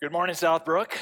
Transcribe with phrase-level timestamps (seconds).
[0.00, 0.92] Good morning, Southbrook.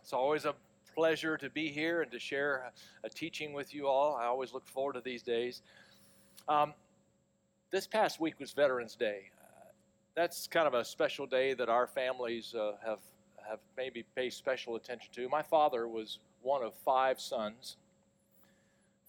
[0.00, 0.54] It's always a
[0.94, 2.72] pleasure to be here and to share
[3.04, 4.16] a teaching with you all.
[4.16, 5.60] I always look forward to these days.
[6.48, 6.72] Um,
[7.70, 9.30] this past week was Veterans Day.
[9.38, 9.72] Uh,
[10.16, 13.00] that's kind of a special day that our families uh, have
[13.46, 15.28] have maybe paid special attention to.
[15.28, 17.76] My father was one of five sons.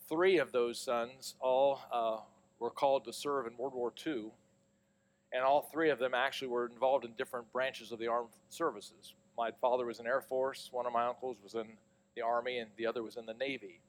[0.09, 2.17] Three of those sons all uh,
[2.59, 4.25] were called to serve in World War II
[5.31, 9.13] and all three of them actually were involved in different branches of the armed services.
[9.37, 11.67] My father was in Air Force, one of my uncles was in
[12.15, 13.79] the Army, and the other was in the Navy.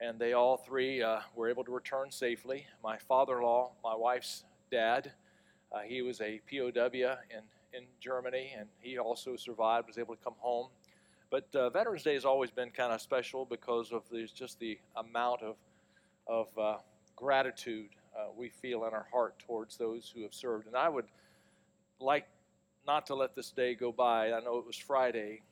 [0.00, 2.66] And they all three uh, were able to return safely.
[2.82, 5.12] My father in law, my wife's dad,
[5.70, 10.22] uh, he was a POW in, in Germany, and he also survived, was able to
[10.22, 10.68] come home.
[11.30, 14.78] But uh, Veterans Day has always been kind of special because of there's just the
[14.96, 15.56] amount of,
[16.26, 16.76] of uh,
[17.16, 20.66] gratitude uh, we feel in our heart towards those who have served.
[20.66, 21.06] And I would
[22.00, 22.26] like
[22.86, 24.32] not to let this day go by.
[24.32, 25.42] I know it was Friday,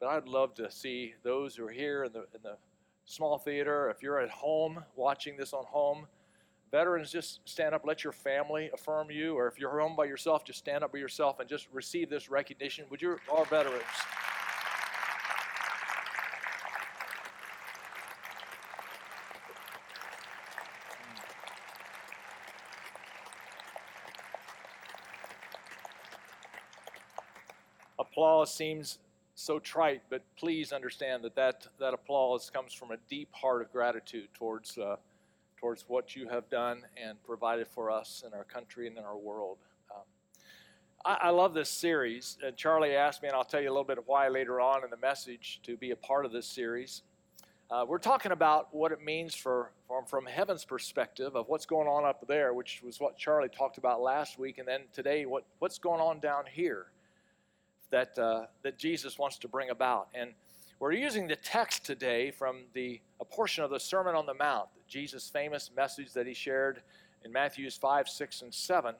[0.00, 2.56] but I'd love to see those who are here in the, in the
[3.04, 3.90] small theater.
[3.90, 6.06] If you're at home watching this on home,
[6.70, 9.34] veterans, just stand up, let your family affirm you.
[9.34, 12.30] Or if you're home by yourself, just stand up by yourself and just receive this
[12.30, 12.86] recognition.
[12.90, 13.82] Would you, our veterans?
[28.16, 28.98] Applause seems
[29.34, 33.70] so trite, but please understand that that, that applause comes from a deep heart of
[33.70, 34.96] gratitude towards, uh,
[35.58, 39.18] towards what you have done and provided for us in our country and in our
[39.18, 39.58] world.
[39.94, 40.00] Um,
[41.04, 42.38] I, I, love this series.
[42.42, 44.82] And Charlie asked me, and I'll tell you a little bit of why later on
[44.82, 47.02] in the message to be a part of this series.
[47.70, 51.86] Uh, we're talking about what it means for, from, from heaven's perspective of what's going
[51.86, 55.44] on up there, which was what Charlie talked about last week, and then today, what,
[55.58, 56.86] what's going on down here
[57.90, 60.08] that, uh, that Jesus wants to bring about.
[60.14, 60.32] And
[60.78, 64.68] we're using the text today from the, a portion of the Sermon on the Mount,
[64.88, 66.82] Jesus' famous message that he shared
[67.24, 68.94] in Matthews 5, 6, and 7.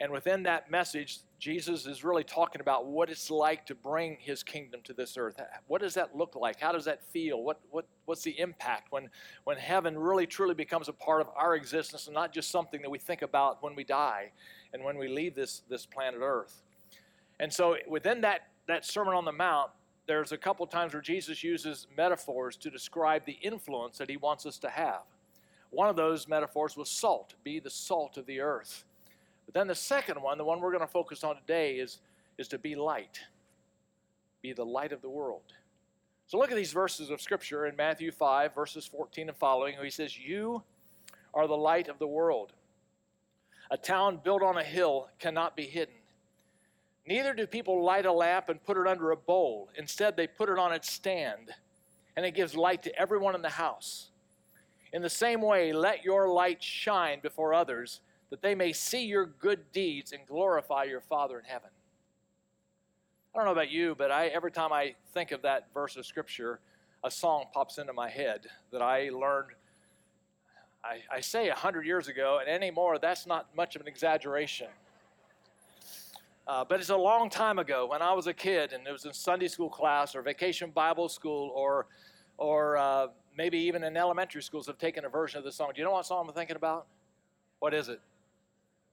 [0.00, 4.42] And within that message, Jesus is really talking about what it's like to bring his
[4.42, 5.38] kingdom to this earth.
[5.66, 6.58] What does that look like?
[6.58, 7.42] How does that feel?
[7.42, 9.10] What, what, what's the impact when,
[9.44, 12.90] when heaven really truly becomes a part of our existence and not just something that
[12.90, 14.32] we think about when we die
[14.72, 16.62] and when we leave this, this planet earth?
[17.40, 19.70] And so within that, that Sermon on the Mount,
[20.06, 24.44] there's a couple times where Jesus uses metaphors to describe the influence that he wants
[24.44, 25.02] us to have.
[25.70, 28.84] One of those metaphors was salt, be the salt of the earth.
[29.46, 32.00] But then the second one, the one we're going to focus on today, is,
[32.36, 33.20] is to be light,
[34.42, 35.54] be the light of the world.
[36.26, 39.84] So look at these verses of Scripture in Matthew 5, verses 14 and following, where
[39.84, 40.62] he says, You
[41.32, 42.52] are the light of the world.
[43.70, 45.94] A town built on a hill cannot be hidden.
[47.10, 49.68] Neither do people light a lamp and put it under a bowl.
[49.76, 51.50] Instead, they put it on its stand,
[52.16, 54.10] and it gives light to everyone in the house.
[54.92, 58.00] In the same way, let your light shine before others,
[58.30, 61.70] that they may see your good deeds and glorify your Father in heaven.
[63.34, 66.06] I don't know about you, but I, every time I think of that verse of
[66.06, 66.60] Scripture,
[67.02, 69.48] a song pops into my head that I learned,
[70.84, 74.68] I, I say 100 years ago, and anymore, that's not much of an exaggeration.
[76.46, 79.04] Uh, but it's a long time ago when I was a kid and it was
[79.04, 81.86] in Sunday school class or vacation Bible school or,
[82.38, 83.06] or uh,
[83.36, 85.70] maybe even in elementary schools have taken a version of the song.
[85.74, 86.86] Do you know what song I'm thinking about?
[87.60, 88.00] What is it?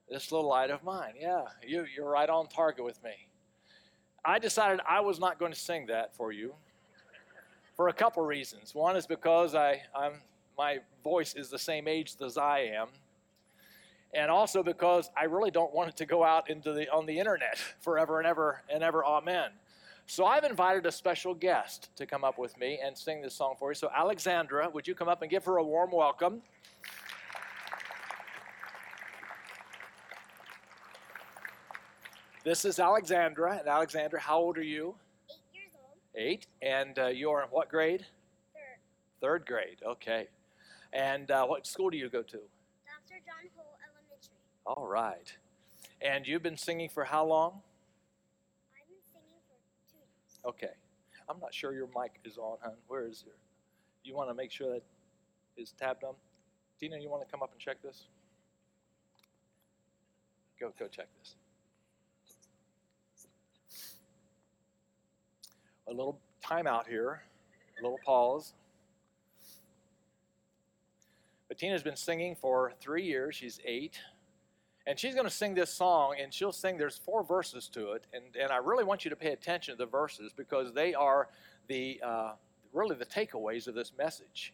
[0.09, 1.13] This little light of mine.
[1.19, 3.28] Yeah, you, you're right on target with me.
[4.24, 6.53] I decided I was not going to sing that for you
[7.75, 8.75] for a couple reasons.
[8.75, 10.13] One is because I, I'm,
[10.57, 12.90] my voice is the same age as I am
[14.13, 17.19] and also because I really don't want it to go out into the on the
[17.19, 19.06] internet forever and ever and ever.
[19.06, 19.50] Amen.
[20.09, 23.56] So I've invited a special guest to come up with me and sing this song
[23.59, 23.75] for you.
[23.75, 26.41] So Alexandra, would you come up and give her a warm welcome?
[32.47, 33.57] This is Alexandra.
[33.57, 34.95] And Alexandra, how old are you?
[35.30, 35.98] Eight years old.
[36.15, 36.48] Eight.
[36.62, 38.06] And uh, you're in what grade?
[38.53, 39.19] Third.
[39.19, 39.80] Third grade.
[39.86, 40.30] Okay.
[40.94, 42.38] And uh, what school do you go to?
[42.38, 43.19] Dr.
[43.25, 43.50] John
[44.68, 45.34] all right.
[46.02, 47.62] And you've been singing for how long?
[48.75, 49.56] I've been singing for
[49.90, 50.40] two years.
[50.46, 50.74] Okay.
[51.30, 52.74] I'm not sure your mic is on, hon.
[52.88, 53.36] Where is your?
[54.04, 54.84] You want to make sure that
[55.56, 56.16] is tabbed on?
[56.80, 58.08] Tina, you want to come up and check this?
[60.60, 61.36] Go, go check this.
[65.88, 67.22] A little timeout here,
[67.80, 68.54] a little pause.
[71.48, 73.36] But Tina's been singing for three years.
[73.36, 74.00] She's eight.
[74.88, 78.06] And she's going to sing this song, and she'll sing, there's four verses to it.
[78.13, 81.28] And, and I really want you to pay attention to the verses because they are
[81.68, 82.31] the, uh,
[82.72, 84.54] really the takeaways of this message.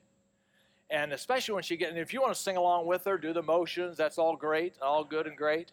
[0.89, 3.31] And especially when she gets, and if you want to sing along with her, do
[3.31, 5.71] the motions, that's all great, all good and great.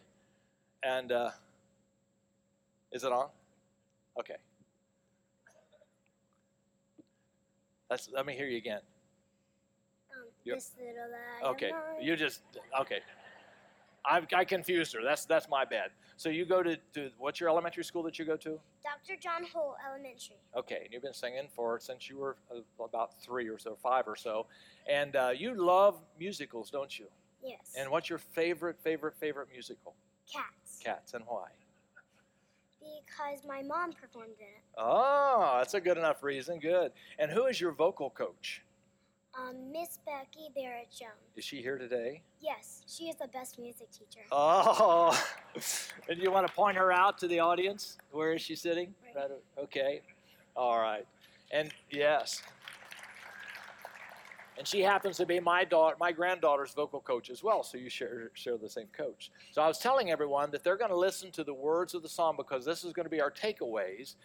[0.83, 1.31] And uh,
[2.91, 3.29] is it on?
[4.19, 4.37] Okay.
[7.89, 8.81] Let's, let me hear you again.
[10.15, 12.41] Um, this little light Okay, you just
[12.79, 12.99] okay.
[14.05, 14.99] I, I confused her.
[15.03, 15.91] That's that's my bad.
[16.17, 18.59] So you go to, to what's your elementary school that you go to?
[18.83, 19.19] Dr.
[19.19, 20.37] John Hole Elementary.
[20.55, 24.07] Okay, and you've been singing for since you were uh, about three or so, five
[24.07, 24.47] or so,
[24.87, 27.05] and uh, you love musicals, don't you?
[27.43, 27.73] Yes.
[27.77, 29.95] And what's your favorite, favorite, favorite musical?
[30.31, 30.79] Cats.
[30.83, 31.47] Cats, and why?
[32.79, 34.63] Because my mom performed in it.
[34.77, 36.59] Oh, that's a good enough reason.
[36.59, 36.91] Good.
[37.19, 38.63] And who is your vocal coach?
[39.37, 41.11] Um, Miss Becky Barrett Jones.
[41.37, 42.21] Is she here today?
[42.41, 44.25] Yes, she is the best music teacher.
[44.31, 45.17] Oh,
[46.09, 47.97] and you want to point her out to the audience?
[48.11, 48.93] Where is she sitting?
[49.15, 50.01] Right o- Okay.
[50.55, 51.07] All right.
[51.51, 52.41] And yes.
[54.57, 57.63] And she happens to be my daughter, my granddaughter's vocal coach as well.
[57.63, 59.31] So you share share the same coach.
[59.51, 62.09] So I was telling everyone that they're going to listen to the words of the
[62.09, 64.15] song because this is going to be our takeaways.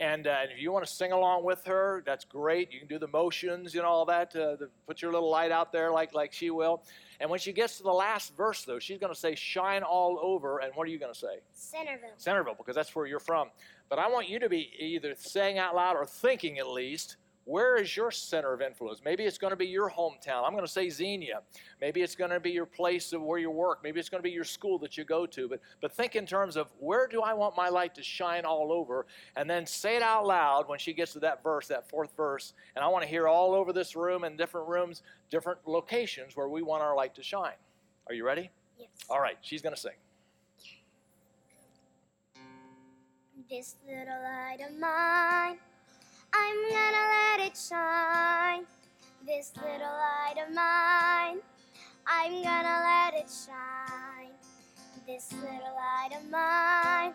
[0.00, 2.72] And, uh, and if you want to sing along with her, that's great.
[2.72, 4.34] You can do the motions, you know, all that.
[4.34, 6.84] Uh, the, put your little light out there like like she will.
[7.18, 10.20] And when she gets to the last verse, though, she's going to say "shine all
[10.22, 11.40] over." And what are you going to say?
[11.52, 12.10] Centerville.
[12.16, 13.48] Centerville, because that's where you're from.
[13.88, 17.16] But I want you to be either saying out loud or thinking at least,
[17.48, 19.00] where is your center of influence?
[19.02, 20.44] Maybe it's going to be your hometown.
[20.44, 21.40] I'm going to say Xenia.
[21.80, 23.80] Maybe it's going to be your place of where you work.
[23.82, 25.48] Maybe it's going to be your school that you go to.
[25.48, 28.70] But, but think in terms of where do I want my light to shine all
[28.70, 29.06] over?
[29.34, 32.52] And then say it out loud when she gets to that verse, that fourth verse.
[32.76, 36.48] And I want to hear all over this room and different rooms, different locations where
[36.48, 37.56] we want our light to shine.
[38.08, 38.50] Are you ready?
[38.78, 38.88] Yes.
[39.08, 39.92] All right, she's going to sing.
[43.48, 45.56] This little light of mine,
[46.32, 48.66] I'm gonna let it shine.
[49.26, 51.40] This little light of mine,
[52.06, 54.32] I'm gonna let it shine.
[55.06, 57.14] This little light of mine,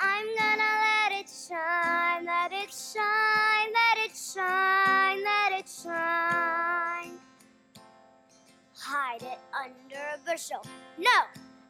[0.00, 2.24] I'm gonna let it shine.
[2.24, 7.18] Let it shine, let it shine, let it shine.
[8.74, 10.64] Hide it under a bushel.
[10.98, 11.18] No,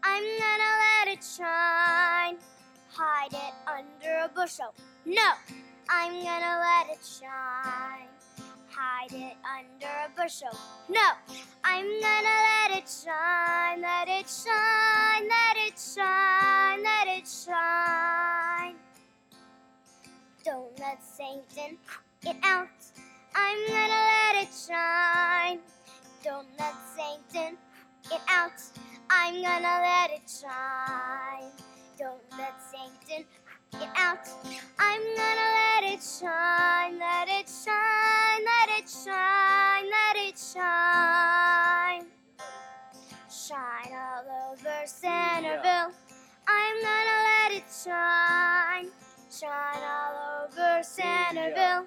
[0.02, 0.72] I'm gonna
[1.06, 2.38] let it shine
[2.92, 4.74] hide it under a bushel.
[5.04, 5.32] No,
[5.88, 8.08] I'm gonna let it shine.
[8.70, 10.56] Hide it under a bushel.
[10.88, 11.08] No,
[11.64, 13.82] I'm gonna let it shine.
[13.82, 15.28] Let it shine.
[15.28, 16.82] Let it shine.
[16.82, 18.76] Let it shine.
[20.44, 21.78] Don't let Satan
[22.24, 22.68] it out.
[23.34, 25.60] I'm gonna let it shine.
[26.24, 27.56] Don't let Satan
[28.10, 28.52] it out.
[29.10, 31.50] I'm gonna let it shine.
[31.98, 33.26] Don't let Satan
[33.96, 34.28] out.
[34.78, 42.06] I'm gonna let it shine, let it shine, let it shine, let it shine.
[43.30, 45.92] Shine all over Centerville.
[46.48, 48.90] I'm gonna let it shine.
[49.30, 51.86] Shine all over Centerville.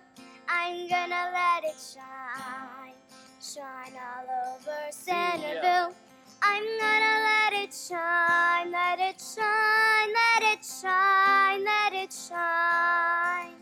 [0.49, 2.95] I'm gonna let it shine.
[3.41, 5.93] Shine all over Centerville.
[6.41, 10.24] I'm gonna let it shine, let it shine, let
[10.65, 13.53] shine, let it shine.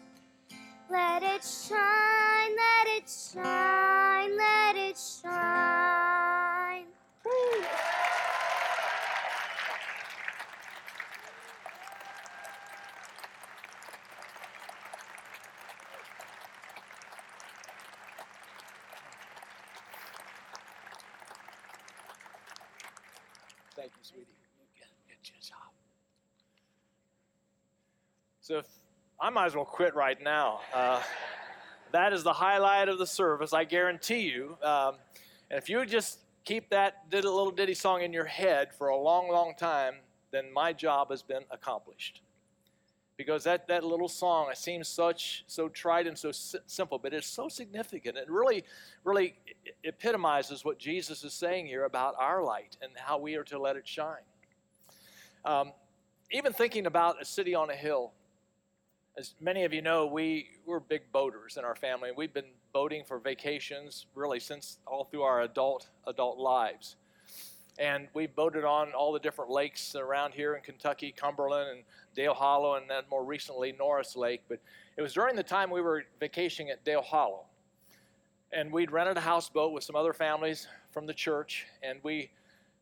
[0.89, 6.85] Let it shine, let it shine, let it shine.
[23.75, 24.27] Thank you, sweetie.
[24.77, 25.57] Good, good job.
[28.41, 28.65] So if,
[29.23, 30.59] I might as well quit right now.
[30.73, 31.01] Uh,
[31.93, 34.57] that is the highlight of the service, I guarantee you.
[34.61, 34.95] Um,
[35.49, 39.31] and if you just keep that little ditty song in your head for a long,
[39.31, 39.95] long time,
[40.31, 42.21] then my job has been accomplished.
[43.15, 47.13] Because that, that little song, it seems such so trite and so si- simple, but
[47.13, 48.17] it's so significant.
[48.17, 48.65] It really,
[49.05, 49.35] really
[49.85, 53.77] epitomizes what Jesus is saying here about our light and how we are to let
[53.77, 54.25] it shine.
[55.45, 55.71] Um,
[56.29, 58.11] even thinking about a city on a hill,
[59.17, 62.09] as many of you know, we, we're big boaters in our family.
[62.15, 66.95] We've been boating for vacations really since all through our adult adult lives.
[67.79, 71.83] And we boated on all the different lakes around here in Kentucky, Cumberland and
[72.15, 74.41] Dale Hollow, and then more recently Norris Lake.
[74.47, 74.59] But
[74.95, 77.45] it was during the time we were vacationing at Dale Hollow.
[78.51, 82.29] And we'd rented a houseboat with some other families from the church, and we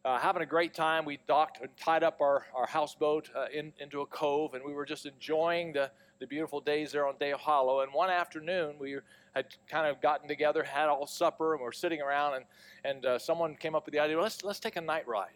[0.03, 1.05] uh, having a great time.
[1.05, 4.74] We docked and tied up our, our houseboat uh, in, into a cove, and we
[4.74, 7.81] were just enjoying the, the beautiful days there on Dale Hollow.
[7.81, 8.98] And one afternoon, we
[9.36, 12.46] had kind of gotten together, had all supper, and we are sitting around, and,
[12.84, 15.29] and uh, someone came up with the idea, let's, let's take a night ride.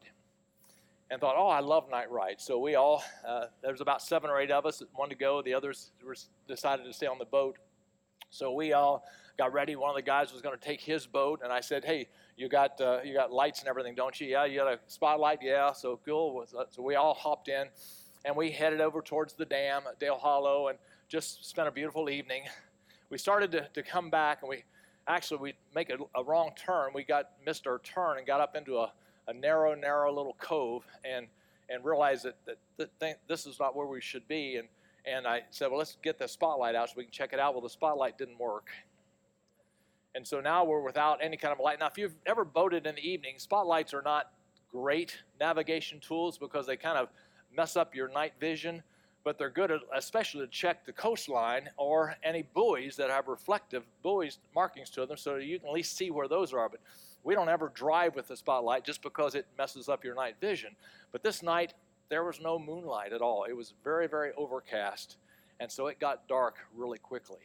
[1.12, 2.44] And thought, oh, I love night rides.
[2.44, 5.20] So we all, uh, there was about seven or eight of us that wanted to
[5.20, 5.44] go.
[5.44, 6.16] The others were,
[6.48, 7.58] decided to stay on the boat.
[8.32, 9.06] So we all
[9.38, 9.76] got ready.
[9.76, 12.50] One of the guys was going to take his boat, and I said, hey, you
[12.50, 14.28] got uh, you got lights and everything, don't you?
[14.28, 15.40] Yeah, you got a spotlight.
[15.42, 16.46] Yeah, so cool.
[16.72, 17.68] So we all hopped in,
[18.26, 20.78] and we headed over towards the dam at Dale Hollow, and
[21.08, 22.44] just spent a beautiful evening.
[23.12, 24.64] We started to, to come back, and we
[25.08, 26.90] actually we make a, a wrong turn.
[26.92, 28.92] We got missed our turn and got up into a,
[29.28, 31.28] a narrow, narrow little cove, and
[31.70, 34.56] and realized that, that, that this is not where we should be.
[34.56, 34.68] And
[35.06, 37.54] and I said, well, let's get the spotlight out so we can check it out.
[37.54, 38.70] Well, the spotlight didn't work.
[40.16, 41.80] And so now we're without any kind of light.
[41.80, 44.32] Now, if you've ever boated in the evening, spotlights are not
[44.72, 47.10] great navigation tools because they kind of
[47.56, 48.82] mess up your night vision,
[49.26, 54.40] but they're good, especially to check the coastline or any buoys that have reflective buoys
[54.54, 56.70] markings to them so you can at least see where those are.
[56.70, 56.80] But
[57.26, 60.76] we don't ever drive with the spotlight just because it messes up your night vision.
[61.12, 61.74] But this night,
[62.08, 63.46] there was no moonlight at all.
[63.46, 65.18] It was very, very overcast,
[65.60, 67.40] and so it got dark really quickly.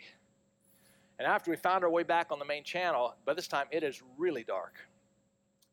[1.20, 3.82] And after we found our way back on the main channel, by this time it
[3.82, 4.72] is really dark.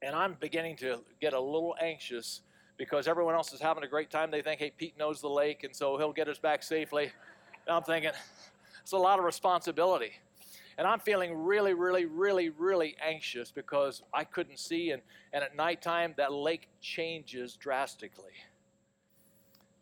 [0.02, 2.42] And I'm beginning to get a little anxious
[2.78, 4.30] because everyone else is having a great time.
[4.30, 7.04] They think, hey, Pete knows the lake, and so he'll get us back safely.
[7.66, 8.12] And I'm thinking,
[8.82, 10.12] it's a lot of responsibility.
[10.78, 14.92] And I'm feeling really, really, really, really anxious because I couldn't see.
[14.92, 15.02] And,
[15.32, 18.34] and at nighttime, that lake changes drastically.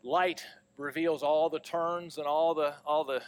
[0.04, 0.44] Light
[0.76, 3.20] reveals all the turns and all the, all the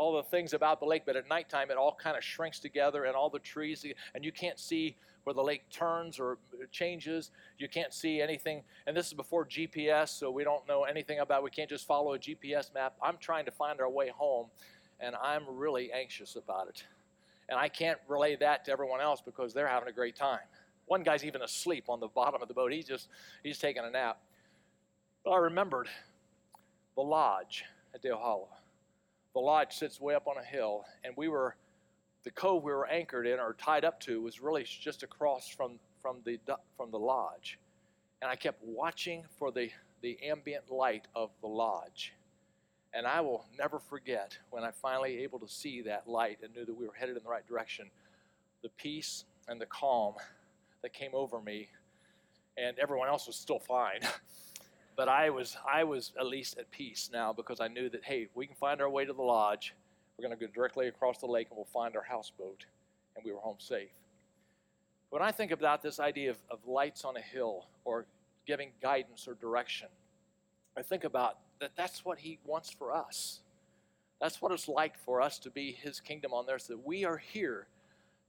[0.00, 3.04] all the things about the lake, but at nighttime it all kind of shrinks together
[3.04, 6.38] and all the trees, and you can't see where the lake turns or
[6.72, 7.30] changes.
[7.58, 8.62] You can't see anything.
[8.86, 12.14] And this is before GPS, so we don't know anything about We can't just follow
[12.14, 12.94] a GPS map.
[13.02, 14.46] I'm trying to find our way home,
[15.00, 16.82] and I'm really anxious about it.
[17.50, 20.38] And I can't relay that to everyone else because they're having a great time.
[20.86, 22.72] One guy's even asleep on the bottom of the boat.
[22.72, 23.08] He's just
[23.42, 24.18] he's taking a nap.
[25.26, 25.88] But I remembered
[26.96, 27.64] the lodge
[27.94, 28.48] at Dale Hollow
[29.34, 31.56] the lodge sits way up on a hill, and we were
[32.24, 35.78] the cove we were anchored in or tied up to was really just across from
[36.02, 36.38] from the
[36.76, 37.58] from the lodge,
[38.22, 39.70] and I kept watching for the
[40.02, 42.14] the ambient light of the lodge,
[42.92, 46.64] and I will never forget when I finally able to see that light and knew
[46.64, 47.90] that we were headed in the right direction,
[48.62, 50.14] the peace and the calm
[50.82, 51.68] that came over me,
[52.56, 54.00] and everyone else was still fine.
[54.96, 58.28] But I was, I was at least at peace now because I knew that, hey,
[58.34, 59.74] we can find our way to the lodge.
[60.16, 62.66] We're going to go directly across the lake and we'll find our houseboat.
[63.16, 63.90] And we were home safe.
[65.10, 68.06] When I think about this idea of, of lights on a hill or
[68.46, 69.88] giving guidance or direction,
[70.76, 73.40] I think about that that's what he wants for us.
[74.20, 77.16] That's what it's like for us to be his kingdom on earth, that we are
[77.16, 77.66] here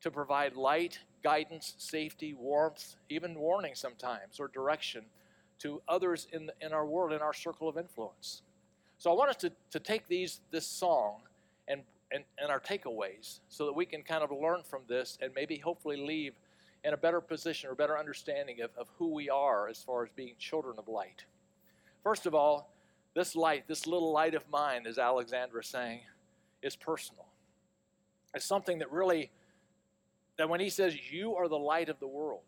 [0.02, 5.04] to provide light, guidance, safety, warmth, even warning sometimes, or direction
[5.62, 8.42] to others in, in our world, in our circle of influence.
[8.98, 11.22] So I want us to, to take these, this song
[11.68, 15.32] and, and, and our takeaways so that we can kind of learn from this and
[15.36, 16.34] maybe hopefully leave
[16.84, 20.10] in a better position or better understanding of, of who we are as far as
[20.16, 21.26] being children of light.
[22.04, 22.72] First of all,
[23.14, 26.02] this light, this little light of mine, as Alexandra is saying,
[26.62, 27.26] is personal.
[28.34, 29.30] It's something that really,
[30.38, 32.46] that when he says, You are the light of the world,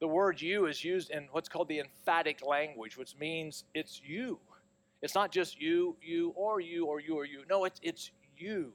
[0.00, 4.38] the word you is used in what's called the emphatic language, which means it's you.
[5.02, 7.42] It's not just you, you, or you, or you, or you.
[7.48, 8.72] No, it's, it's you.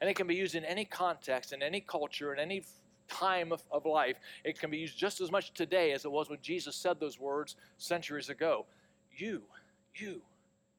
[0.00, 2.64] And it can be used in any context, in any culture, in any
[3.08, 4.16] time of, of life.
[4.44, 7.20] It can be used just as much today as it was when Jesus said those
[7.20, 8.66] words centuries ago.
[9.14, 9.42] You,
[9.94, 10.22] you,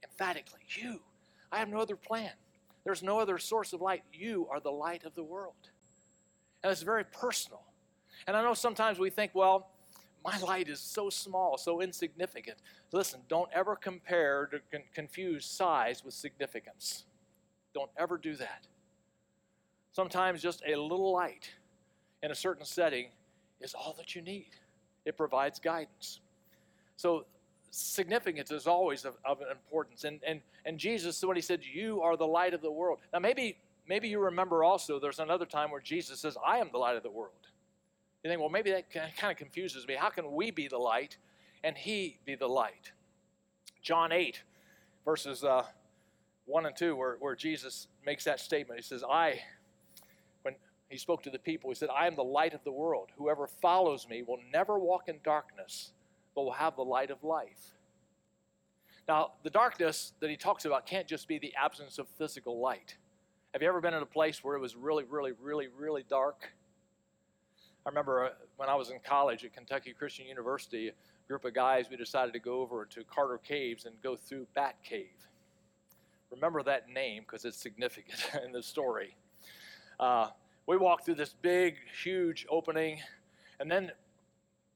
[0.03, 0.99] emphatically, you.
[1.51, 2.31] I have no other plan.
[2.83, 4.03] There's no other source of light.
[4.11, 5.53] You are the light of the world.
[6.63, 7.61] And it's very personal.
[8.27, 9.69] And I know sometimes we think, well,
[10.23, 12.57] my light is so small, so insignificant.
[12.91, 17.05] Listen, don't ever compare to con- confuse size with significance.
[17.73, 18.67] Don't ever do that.
[19.91, 21.51] Sometimes just a little light
[22.21, 23.07] in a certain setting
[23.61, 24.49] is all that you need.
[25.05, 26.21] It provides guidance.
[26.95, 27.25] So
[27.71, 30.03] significance is always of, of importance.
[30.03, 32.99] And, and, and Jesus, when he said, You are the light of the world.
[33.11, 36.77] Now, maybe, maybe you remember also there's another time where Jesus says, I am the
[36.77, 37.33] light of the world.
[38.23, 39.95] You think, well, maybe that kind of confuses me.
[39.95, 41.17] How can we be the light
[41.63, 42.93] and he be the light?
[43.81, 44.41] John 8,
[45.03, 45.65] verses uh,
[46.45, 48.79] 1 and 2, where, where Jesus makes that statement.
[48.79, 49.41] He says, I,
[50.43, 50.55] when,
[50.89, 51.69] He spoke to the people.
[51.69, 53.09] He said, I am the light of the world.
[53.17, 55.91] Whoever follows me will never walk in darkness,
[56.33, 57.73] but will have the light of life.
[59.05, 62.95] Now, the darkness that he talks about can't just be the absence of physical light.
[63.53, 66.53] Have you ever been in a place where it was really, really, really, really dark?
[67.85, 70.93] I remember uh, when I was in college at Kentucky Christian University, a
[71.27, 74.75] group of guys, we decided to go over to Carter Caves and go through Bat
[74.83, 75.09] Cave.
[76.31, 79.15] Remember that name because it's significant in the story.
[79.99, 80.29] Uh,
[80.65, 82.99] we walked through this big, huge opening,
[83.59, 83.91] and then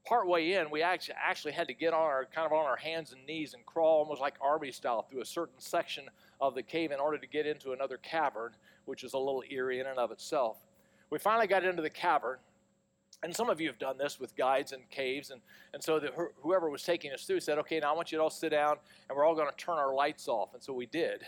[0.04, 3.12] partway in, we actually actually had to get on our kind of on our hands
[3.12, 6.04] and knees and crawl almost like army style through a certain section
[6.40, 8.52] of the cave in order to get into another cavern,
[8.84, 10.58] which is a little eerie in and of itself.
[11.10, 12.38] We finally got into the cavern,
[13.22, 15.40] and some of you have done this with guides and caves, and,
[15.74, 16.10] and so the,
[16.42, 18.76] whoever was taking us through said, okay, now I want you to all sit down,
[19.08, 20.54] and we're all going to turn our lights off.
[20.54, 21.22] And so we did.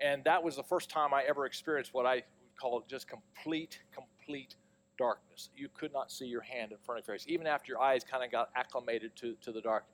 [0.00, 2.24] And that was the first time I ever experienced what I would
[2.58, 4.56] call just complete, complete
[4.98, 5.50] darkness.
[5.56, 7.26] You could not see your hand in front of your face.
[7.28, 9.84] Even after your eyes kind of got acclimated to, to the dark,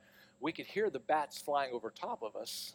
[0.40, 2.75] we could hear the bats flying over top of us.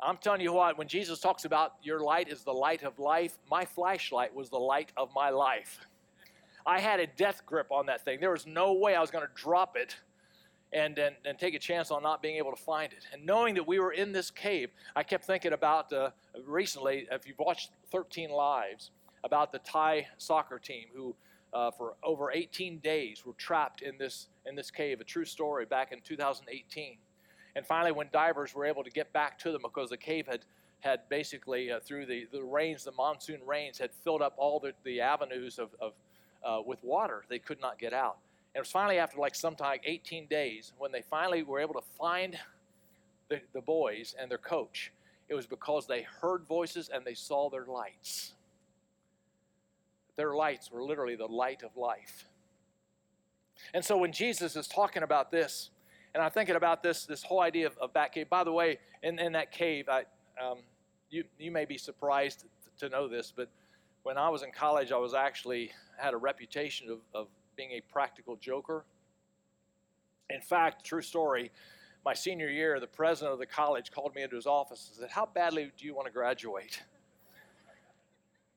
[0.00, 3.38] I'm telling you what, when Jesus talks about your light is the light of life,
[3.50, 5.86] my flashlight was the light of my life.
[6.66, 8.20] I had a death grip on that thing.
[8.20, 9.96] There was no way I was going to drop it
[10.72, 13.06] and, and, and, take a chance on not being able to find it.
[13.12, 16.10] And knowing that we were in this cave, I kept thinking about uh,
[16.44, 18.90] recently, if you've watched 13 Lives,
[19.24, 21.14] about the Thai soccer team who,
[21.52, 25.00] uh, for over 18 days, were trapped in this, in this cave.
[25.00, 26.98] A true story back in 2018.
[27.56, 30.44] And finally, when divers were able to get back to them because the cave had,
[30.80, 34.72] had basically, uh, through the, the rains, the monsoon rains, had filled up all the,
[34.84, 35.92] the avenues of, of
[36.44, 38.18] uh, with water, they could not get out.
[38.54, 41.86] And it was finally after like sometime 18 days when they finally were able to
[41.98, 42.38] find
[43.28, 44.92] the, the boys and their coach.
[45.28, 48.34] It was because they heard voices and they saw their lights.
[50.16, 52.26] Their lights were literally the light of life.
[53.72, 55.70] And so when Jesus is talking about this,
[56.14, 58.28] and I'm thinking about this, this whole idea of, of that cave.
[58.28, 60.04] By the way, in, in that cave, I,
[60.40, 60.58] um,
[61.10, 62.44] you, you may be surprised
[62.78, 63.48] to know this, but
[64.04, 67.80] when I was in college, I was actually had a reputation of, of being a
[67.80, 68.84] practical joker.
[70.30, 71.50] In fact, true story,
[72.04, 75.10] my senior year, the president of the college called me into his office and said,
[75.10, 76.82] How badly do you want to graduate?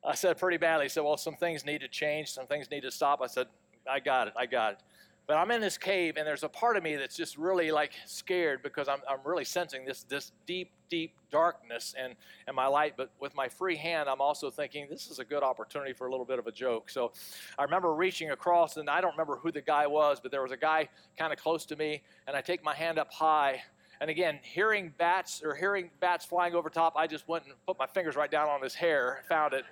[0.05, 0.85] I said, pretty badly.
[0.85, 3.21] He said, well, some things need to change, some things need to stop.
[3.21, 3.47] I said,
[3.89, 4.79] I got it, I got it.
[5.27, 7.91] But I'm in this cave, and there's a part of me that's just really like
[8.05, 12.15] scared because I'm, I'm really sensing this, this deep, deep darkness and,
[12.47, 12.93] and my light.
[12.95, 16.11] But with my free hand, I'm also thinking this is a good opportunity for a
[16.11, 16.89] little bit of a joke.
[16.89, 17.11] So
[17.59, 20.53] I remember reaching across, and I don't remember who the guy was, but there was
[20.53, 20.87] a guy
[21.17, 23.61] kind of close to me, and I take my hand up high.
[23.99, 27.77] And again, hearing bats or hearing bats flying over top, I just went and put
[27.77, 29.65] my fingers right down on his hair, found it.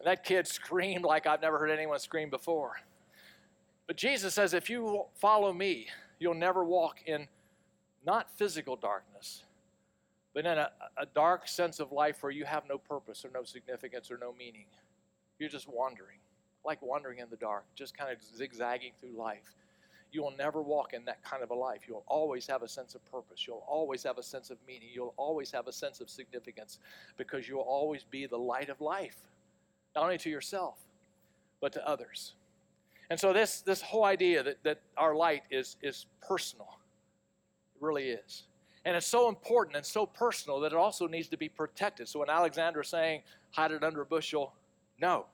[0.00, 2.72] And that kid screamed like I've never heard anyone scream before.
[3.86, 5.86] But Jesus says, if you follow me,
[6.18, 7.28] you'll never walk in
[8.04, 9.42] not physical darkness,
[10.34, 13.42] but in a, a, dark sense of life where you have no purpose or no
[13.44, 14.66] significance or no meaning.
[15.38, 16.18] You're just wandering,
[16.64, 19.54] like wandering in the dark, just kind of zigzagging through life.
[20.12, 21.80] You will never walk in that kind of a life.
[21.86, 23.46] You'll always have a sense of purpose.
[23.46, 24.88] You'll always have a sense of meaning.
[24.92, 26.78] You'll always have a sense of significance
[27.16, 29.16] because you'll always be the light of life
[29.96, 30.76] not only to yourself,
[31.60, 32.34] but to others.
[33.10, 36.78] And so this, this whole idea that, that our light is, is personal,
[37.74, 38.44] it really is.
[38.84, 42.08] And it's so important and so personal that it also needs to be protected.
[42.08, 44.52] So when Alexander is saying, hide it under a bushel,
[45.00, 45.26] no.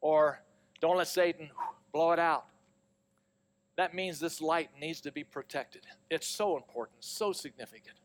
[0.00, 0.40] Or
[0.80, 1.50] don't let Satan
[1.92, 2.46] blow it out.
[3.76, 5.86] That means this light needs to be protected.
[6.10, 7.96] It's so important, so significant.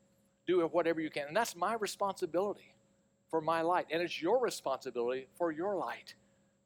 [0.46, 1.28] Do whatever you can.
[1.28, 2.76] And that's my responsibility
[3.30, 3.88] for my light.
[3.92, 6.14] And it's your responsibility for your light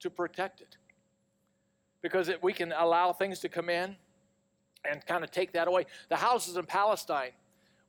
[0.02, 0.78] to protect it.
[2.02, 3.96] Because it, we can allow things to come in
[4.90, 5.86] and kind of take that away.
[6.10, 7.32] The houses in Palestine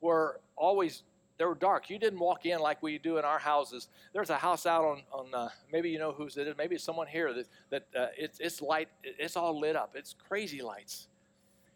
[0.01, 1.03] were always
[1.41, 1.89] they were dark.
[1.89, 3.87] You didn't walk in like we do in our houses.
[4.13, 6.55] There's a house out on, on uh, maybe you know whose it is.
[6.55, 9.93] Maybe it's someone here that, that uh, it's, it's light, it's all lit up.
[9.95, 11.07] It's crazy lights.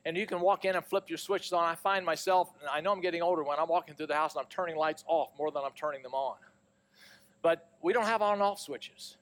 [0.05, 1.63] And you can walk in and flip your switches on.
[1.63, 4.41] I find myself, I know I'm getting older when I'm walking through the house and
[4.41, 6.35] I'm turning lights off more than I'm turning them on.
[7.41, 9.17] But we don't have on and off switches.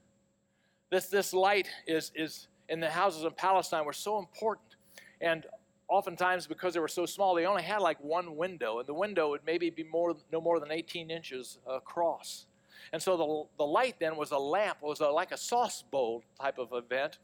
[0.89, 4.75] This, this light is, is in the houses in Palestine were so important.
[5.21, 5.45] And
[5.87, 9.29] oftentimes, because they were so small, they only had like one window, and the window
[9.29, 12.47] would maybe be more, no more than 18 inches across.
[12.91, 16.23] And so the, the light then was a lamp, was a, like a sauce bowl
[16.41, 17.19] type of event,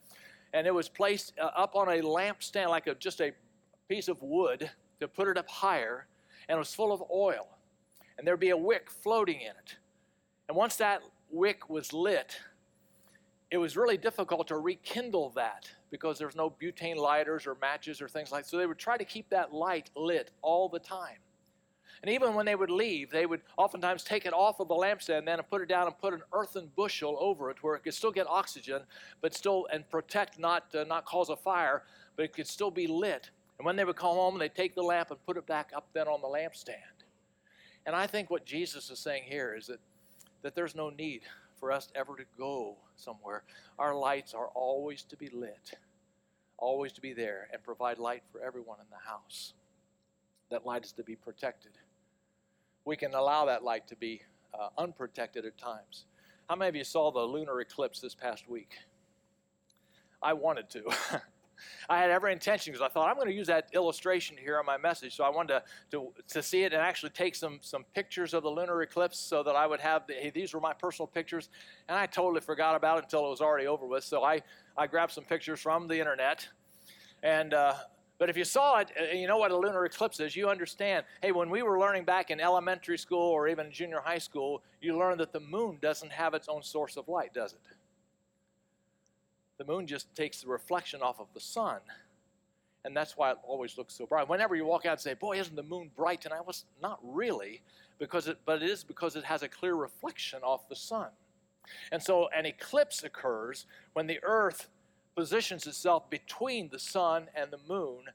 [0.53, 3.31] and it was placed uh, up on a lamp stand, like a, just a
[3.89, 6.05] piece of wood to put it up higher,
[6.47, 7.57] and it was full of oil.
[8.19, 9.77] And there'd be a wick floating in it.
[10.47, 12.39] And once that wick was lit,
[13.51, 18.07] it was really difficult to rekindle that because there's no butane lighters or matches or
[18.07, 18.49] things like that.
[18.49, 21.17] so they would try to keep that light lit all the time
[22.01, 25.25] and even when they would leave they would oftentimes take it off of the lampstand
[25.25, 27.93] then and put it down and put an earthen bushel over it where it could
[27.93, 28.81] still get oxygen
[29.21, 31.83] but still and protect not uh, not cause a fire
[32.15, 34.81] but it could still be lit and when they would come home they'd take the
[34.81, 37.03] lamp and put it back up then on the lampstand
[37.85, 39.79] and i think what jesus is saying here is that
[40.41, 41.21] that there's no need
[41.59, 43.43] for us ever to go somewhere.
[43.77, 45.73] Our lights are always to be lit,
[46.57, 49.53] always to be there, and provide light for everyone in the house.
[50.49, 51.71] That light is to be protected.
[52.85, 54.21] We can allow that light to be
[54.53, 56.05] uh, unprotected at times.
[56.49, 58.71] How many of you saw the lunar eclipse this past week?
[60.21, 60.83] I wanted to.
[61.89, 64.65] I had every intention because I thought I'm going to use that illustration here on
[64.65, 65.15] my message.
[65.15, 68.43] So I wanted to, to, to see it and actually take some, some pictures of
[68.43, 71.49] the lunar eclipse so that I would have the, hey, these were my personal pictures.
[71.87, 74.03] And I totally forgot about it until it was already over with.
[74.03, 74.41] So I,
[74.77, 76.47] I grabbed some pictures from the internet.
[77.23, 77.73] And, uh,
[78.19, 81.05] but if you saw it, uh, you know what a lunar eclipse is, you understand.
[81.21, 84.97] Hey, when we were learning back in elementary school or even junior high school, you
[84.97, 87.59] learned that the moon doesn't have its own source of light, does it?
[89.59, 91.79] The moon just takes the reflection off of the sun.
[92.85, 94.29] And that's why it always looks so bright.
[94.29, 96.41] Whenever you walk out and say, Boy, isn't the moon bright tonight?
[96.45, 97.61] Well, not really,
[97.99, 101.09] because it, but it is because it has a clear reflection off the sun.
[101.91, 104.69] And so an eclipse occurs when the earth
[105.13, 108.05] positions itself between the sun and the moon.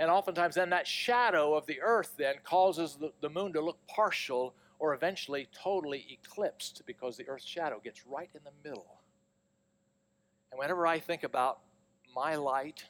[0.00, 3.78] And oftentimes, then that shadow of the earth then causes the, the moon to look
[3.86, 8.97] partial or eventually totally eclipsed because the earth's shadow gets right in the middle.
[10.50, 11.60] And whenever I think about
[12.14, 12.84] my light,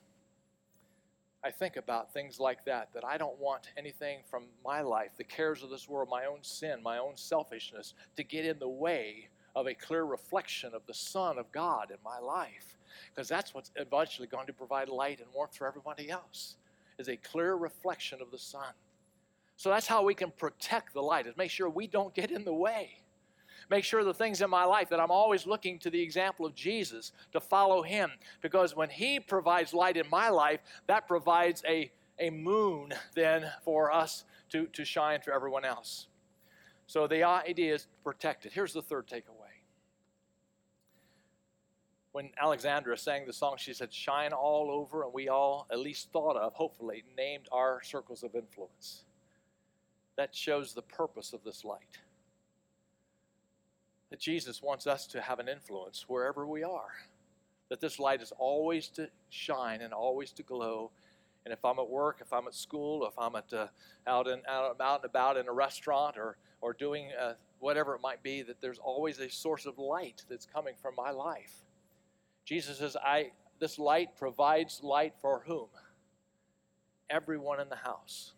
[1.44, 5.24] I think about things like that, that I don't want anything from my life, the
[5.24, 9.28] cares of this world, my own sin, my own selfishness, to get in the way
[9.54, 12.76] of a clear reflection of the Son of God in my life.
[13.14, 16.56] Because that's what's eventually going to provide light and warmth for everybody else,
[16.98, 18.72] is a clear reflection of the Son.
[19.56, 22.44] So that's how we can protect the light, is make sure we don't get in
[22.44, 22.98] the way.
[23.70, 26.54] Make sure the things in my life that I'm always looking to the example of
[26.54, 28.10] Jesus to follow him.
[28.40, 33.92] Because when he provides light in my life, that provides a, a moon then for
[33.92, 36.06] us to, to shine for everyone else.
[36.86, 38.52] So the idea is protected.
[38.52, 39.44] Here's the third takeaway.
[42.12, 46.10] When Alexandra sang the song, she said, Shine all over, and we all, at least
[46.10, 49.04] thought of, hopefully, named our circles of influence.
[50.16, 51.98] That shows the purpose of this light
[54.10, 56.92] that Jesus wants us to have an influence wherever we are.
[57.68, 60.90] That this light is always to shine and always to glow.
[61.44, 63.66] And if I'm at work, if I'm at school, if I'm at uh,
[64.06, 68.00] out and out, out and about in a restaurant or or doing uh, whatever it
[68.00, 71.52] might be, that there's always a source of light that's coming from my life.
[72.44, 75.68] Jesus says, "I this light provides light for whom?
[77.10, 78.32] Everyone in the house."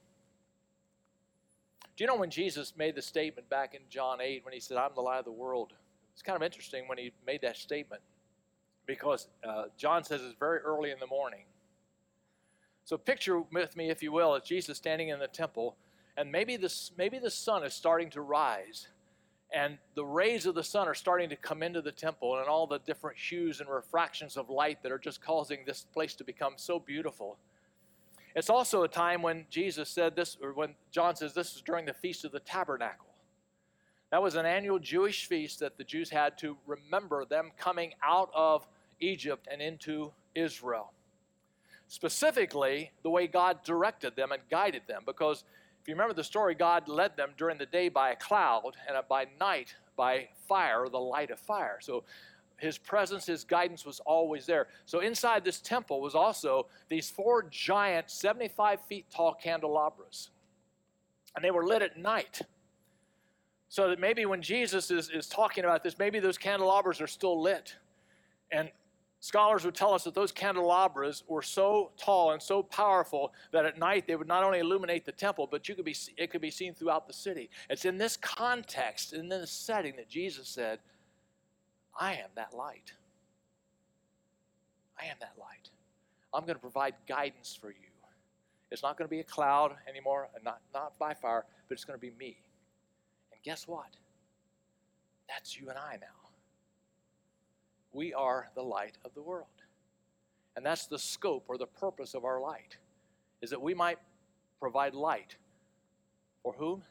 [2.00, 4.78] Do you know when Jesus made the statement back in John 8 when he said,
[4.78, 5.74] I'm the light of the world?
[6.14, 8.00] It's kind of interesting when he made that statement
[8.86, 11.42] because uh, John says it's very early in the morning.
[12.86, 15.76] So picture with me, if you will, as Jesus standing in the temple,
[16.16, 18.88] and maybe, this, maybe the sun is starting to rise,
[19.52, 22.66] and the rays of the sun are starting to come into the temple, and all
[22.66, 26.54] the different hues and refractions of light that are just causing this place to become
[26.56, 27.36] so beautiful.
[28.34, 31.86] It's also a time when Jesus said this, or when John says this is during
[31.86, 33.06] the Feast of the Tabernacle.
[34.10, 38.30] That was an annual Jewish feast that the Jews had to remember them coming out
[38.34, 38.66] of
[39.00, 40.92] Egypt and into Israel.
[41.86, 45.02] Specifically, the way God directed them and guided them.
[45.06, 45.44] Because
[45.80, 48.96] if you remember the story, God led them during the day by a cloud and
[49.08, 51.78] by night by fire, the light of fire.
[51.80, 52.04] So
[52.60, 54.68] his presence, his guidance was always there.
[54.86, 60.30] So inside this temple was also these four giant, 75 feet tall candelabras.
[61.34, 62.42] And they were lit at night.
[63.68, 67.40] So that maybe when Jesus is, is talking about this, maybe those candelabras are still
[67.40, 67.76] lit.
[68.50, 68.70] And
[69.20, 73.78] scholars would tell us that those candelabras were so tall and so powerful that at
[73.78, 76.50] night they would not only illuminate the temple, but you could be, it could be
[76.50, 77.48] seen throughout the city.
[77.68, 80.80] It's in this context, in this setting, that Jesus said,
[81.98, 82.92] I am that light.
[85.00, 85.70] I am that light.
[86.32, 87.90] I'm going to provide guidance for you.
[88.70, 91.84] It's not going to be a cloud anymore, and not, not by fire, but it's
[91.84, 92.36] going to be me.
[93.32, 93.88] And guess what?
[95.28, 96.28] That's you and I now.
[97.92, 99.46] We are the light of the world.
[100.56, 102.76] And that's the scope or the purpose of our light,
[103.42, 103.98] is that we might
[104.60, 105.34] provide light
[106.42, 106.82] for whom?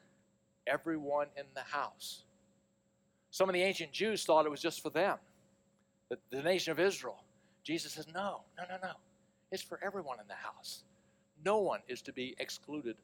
[0.67, 2.23] Everyone in the house.
[3.31, 5.17] Some of the ancient Jews thought it was just for them.
[6.09, 7.23] the, the nation of Israel.
[7.63, 8.93] Jesus says, No, no, no, no.
[9.51, 10.83] It's for everyone in the house.
[11.45, 12.95] No one is to be excluded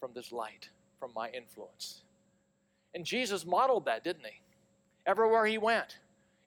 [0.00, 2.02] from this light, from my influence.
[2.94, 4.40] And Jesus modeled that, didn't he?
[5.06, 5.98] Everywhere he went,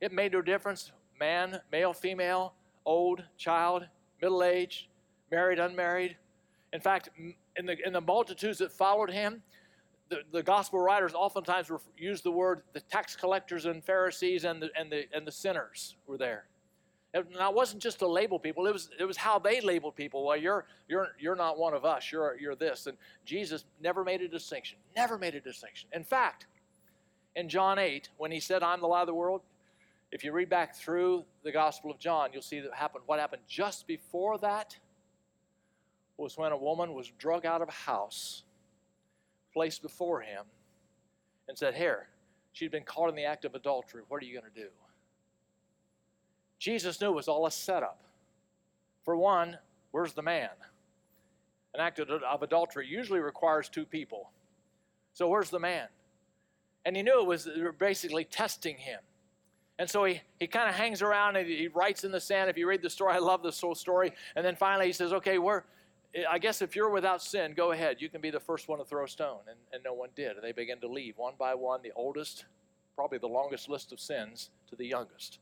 [0.01, 2.53] it made no difference man, male, female,
[2.85, 3.87] old, child,
[4.21, 4.87] middle aged,
[5.31, 6.17] married, unmarried.
[6.73, 7.09] In fact,
[7.55, 9.41] in the, in the multitudes that followed him,
[10.09, 14.69] the, the gospel writers oftentimes use the word the tax collectors and Pharisees and the,
[14.77, 16.45] and the, and the sinners were there.
[17.13, 20.25] Now, it wasn't just to label people, it was, it was how they labeled people.
[20.25, 22.87] Well, you're, you're, you're not one of us, you're, you're this.
[22.87, 25.87] And Jesus never made a distinction, never made a distinction.
[25.93, 26.47] In fact,
[27.35, 29.41] in John 8, when he said, I'm the light of the world,
[30.11, 33.03] if you read back through the Gospel of John, you'll see that happened.
[33.05, 34.77] What happened just before that
[36.17, 38.43] was when a woman was drug out of a house,
[39.55, 40.43] placed before him,
[41.47, 42.09] and said, Here,
[42.51, 44.03] she'd been caught in the act of adultery.
[44.09, 44.67] What are you going to do?
[46.59, 47.99] Jesus knew it was all a setup.
[49.03, 49.57] For one,
[49.91, 50.49] where's the man?
[51.73, 54.31] An act of, adultery usually requires two people.
[55.13, 55.87] So where's the man?
[56.85, 57.47] And he knew it was
[57.79, 58.99] basically testing him.
[59.77, 62.49] And so he, he kind of hangs around and he writes in the sand.
[62.49, 64.13] If you read the story, I love this whole story.
[64.35, 65.63] And then finally he says, Okay, we're,
[66.29, 67.97] I guess if you're without sin, go ahead.
[67.99, 69.41] You can be the first one to throw a stone.
[69.47, 70.35] And, and no one did.
[70.35, 72.45] And they began to leave one by one, the oldest,
[72.95, 75.39] probably the longest list of sins, to the youngest.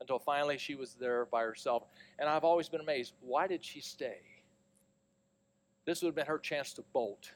[0.00, 1.84] Until finally she was there by herself.
[2.18, 3.14] And I've always been amazed.
[3.20, 4.18] Why did she stay?
[5.84, 7.32] This would have been her chance to bolt.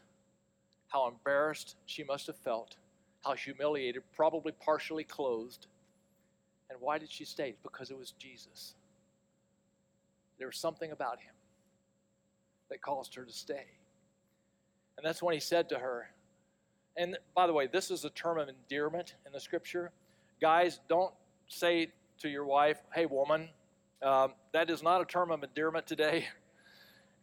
[0.89, 2.77] How embarrassed she must have felt.
[3.25, 5.67] How humiliated, probably partially clothed
[6.73, 7.55] and why did she stay?
[7.63, 8.75] Because it was Jesus.
[10.39, 11.35] There was something about him
[12.73, 13.67] that caused her to stay.
[14.97, 16.09] And that's when he said to her,
[16.97, 19.93] and by the way, this is a term of endearment in the scripture.
[20.41, 21.13] Guys, don't
[21.49, 21.89] say
[22.21, 23.51] to your wife, hey, woman,
[24.03, 26.27] um, that is not a term of endearment today.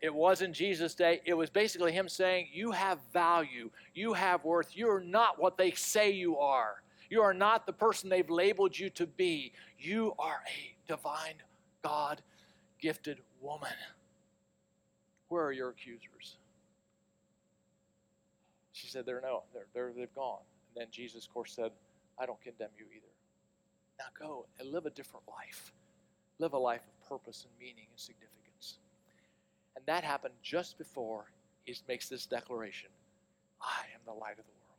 [0.01, 1.19] It was in Jesus' day.
[1.25, 3.69] It was basically him saying, You have value.
[3.93, 4.69] You have worth.
[4.73, 6.81] You're not what they say you are.
[7.09, 9.51] You are not the person they've labeled you to be.
[9.77, 11.35] You are a divine,
[11.83, 12.21] God
[12.79, 13.73] gifted woman.
[15.29, 16.37] Where are your accusers?
[18.73, 20.41] She said, They're no, they're, they're, they've gone.
[20.73, 21.71] And then Jesus, of course, said,
[22.19, 23.07] I don't condemn you either.
[23.97, 25.71] Now go and live a different life.
[26.39, 28.79] Live a life of purpose and meaning and significance.
[29.75, 31.31] And that happened just before
[31.65, 32.89] he makes this declaration
[33.61, 34.69] I am the light of the world.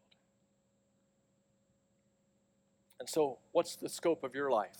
[2.99, 4.77] And so, what's the scope of your life?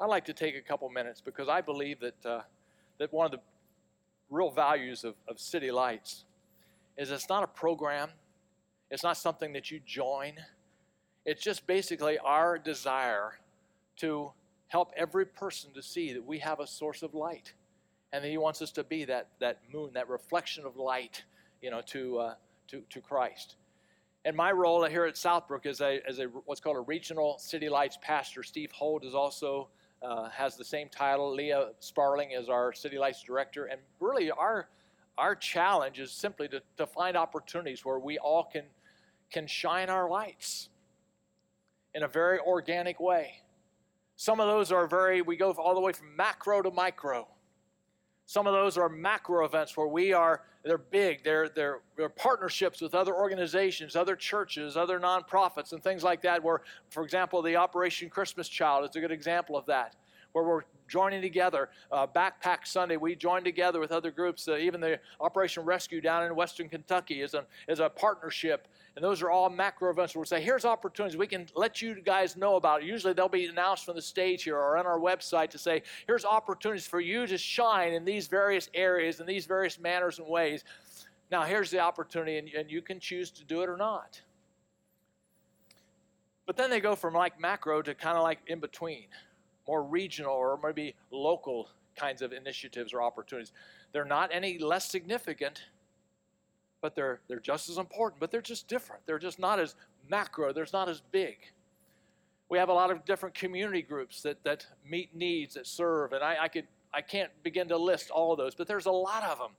[0.00, 2.40] I'd like to take a couple minutes because I believe that, uh,
[2.98, 3.40] that one of the
[4.34, 6.24] real values of, of City Lights
[6.98, 8.10] is it's not a program,
[8.90, 10.34] it's not something that you join.
[11.24, 13.38] It's just basically our desire
[13.96, 14.32] to
[14.68, 17.54] help every person to see that we have a source of light
[18.12, 21.24] and that he wants us to be that, that moon, that reflection of light,
[21.62, 22.34] you know, to, uh,
[22.68, 23.56] to, to Christ.
[24.24, 27.68] And my role here at Southbrook is a, as a what's called a regional City
[27.68, 28.42] Lights pastor.
[28.42, 29.68] Steve Holt is also
[30.04, 31.34] uh, has the same title.
[31.34, 33.64] Leah Sparling is our City Lights director.
[33.66, 34.68] And really, our
[35.16, 38.64] our challenge is simply to, to find opportunities where we all can
[39.30, 40.68] can shine our lights
[41.94, 43.40] in a very organic way.
[44.16, 47.26] Some of those are very we go all the way from macro to micro.
[48.26, 52.80] Some of those are macro events where we are, they're big, they're, they're, they're, partnerships
[52.80, 56.42] with other organizations, other churches, other nonprofits, and things like that.
[56.42, 59.94] Where, for example, the Operation Christmas Child is a good example of that,
[60.32, 61.70] where we're joining together.
[61.90, 64.48] Uh, Backpack Sunday, we join together with other groups.
[64.48, 69.04] Uh, even the Operation Rescue down in Western Kentucky is a, is a partnership and
[69.04, 72.54] those are all macro events we say, here's opportunities we can let you guys know
[72.54, 72.82] about.
[72.82, 72.86] It.
[72.86, 76.24] Usually they'll be announced from the stage here or on our website to say, here's
[76.24, 80.62] opportunities for you to shine in these various areas, in these various manners and ways.
[81.30, 84.20] Now, here's the opportunity, and, and you can choose to do it or not.
[86.46, 89.06] But then they go from like macro to kind of like in between,
[89.66, 93.52] more regional or maybe local kinds of initiatives or opportunities.
[93.92, 95.62] They're not any less significant
[96.84, 99.00] but they're, they're just as important, but they're just different.
[99.06, 99.74] They're just not as
[100.10, 101.38] macro, they're not as big.
[102.50, 106.22] We have a lot of different community groups that, that meet needs, that serve, and
[106.22, 109.24] I, I, could, I can't begin to list all of those, but there's a lot
[109.24, 109.52] of them.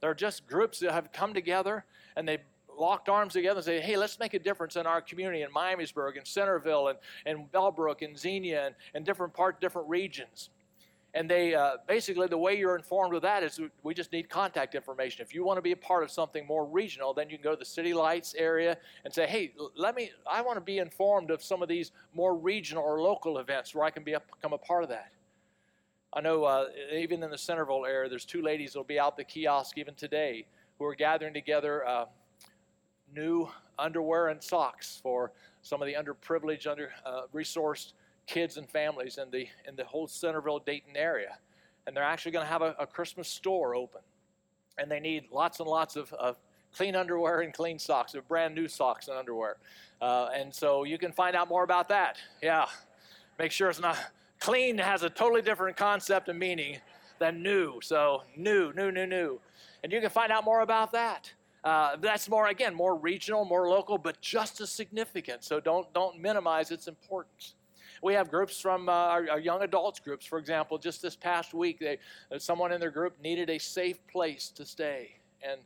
[0.00, 1.84] They're just groups that have come together
[2.16, 2.40] and they've
[2.78, 6.16] locked arms together and say, hey, let's make a difference in our community in Miamisburg
[6.16, 10.50] and Centerville and, and Bellbrook and Xenia and, and different part, different regions.
[11.14, 14.74] And they uh, basically, the way you're informed of that is we just need contact
[14.74, 15.22] information.
[15.22, 17.50] If you want to be a part of something more regional, then you can go
[17.50, 21.30] to the City Lights area and say, hey, let me, I want to be informed
[21.30, 24.54] of some of these more regional or local events where I can be a, become
[24.54, 25.12] a part of that.
[26.14, 29.18] I know uh, even in the Centerville area, there's two ladies that will be out
[29.18, 30.46] the kiosk even today
[30.78, 32.06] who are gathering together uh,
[33.14, 33.48] new
[33.78, 37.92] underwear and socks for some of the underprivileged, under uh, resourced
[38.26, 41.36] kids and families in the in the whole Centerville Dayton area,
[41.86, 44.00] and they're actually going to have a, a, Christmas store open,
[44.78, 46.36] and they need lots and lots of, of
[46.74, 49.56] clean underwear and clean socks, or brand new socks and underwear,
[50.00, 52.16] uh, and so you can find out more about that.
[52.42, 52.66] Yeah,
[53.38, 53.98] make sure it's not
[54.40, 56.78] clean has a totally different concept and meaning
[57.20, 57.80] than new.
[57.80, 59.40] So new, new, new, new,
[59.84, 61.32] and you can find out more about that.
[61.64, 66.18] Uh, that's more again more regional more local but just as significant so don't don't
[66.18, 67.54] minimize its importance
[68.02, 70.76] we have groups from uh, our, our, young adults groups, for example.
[70.76, 71.98] Just this past week, they,
[72.32, 75.60] uh, someone in their group needed a safe place to stay and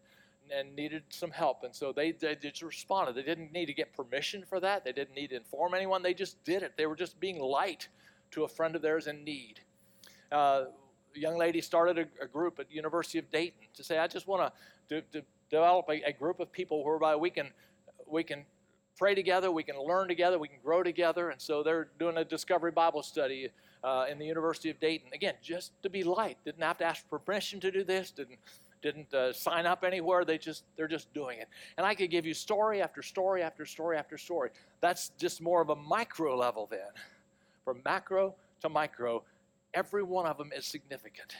[0.56, 3.16] and needed some help, and so they, they just responded.
[3.16, 4.84] They didn't need to get permission for that.
[4.84, 6.04] They didn't need to inform anyone.
[6.04, 6.74] They just did it.
[6.76, 7.88] They were just being light
[8.30, 9.58] to a friend of theirs in need.
[10.30, 10.66] Uh,
[11.16, 14.06] a young lady started a, a, group at the University of Dayton to say, I
[14.06, 14.52] just want
[14.88, 17.50] to, to develop a, a, group of people whereby we can
[18.06, 18.44] we can
[18.96, 21.30] pray together, we can learn together, we can grow together.
[21.30, 23.50] And so they're doing a discovery Bible study
[23.84, 25.10] uh, in the University of Dayton.
[25.12, 26.38] Again, just to be light.
[26.44, 28.10] Didn't have to ask permission to do this.
[28.10, 28.38] Didn't
[28.82, 30.24] didn't uh, sign up anywhere.
[30.24, 31.48] They just they're just doing it.
[31.76, 34.50] And I could give you story after story after story after story.
[34.80, 36.92] That's just more of a micro level then.
[37.64, 39.24] From macro to micro,
[39.74, 41.34] every one of them is significant.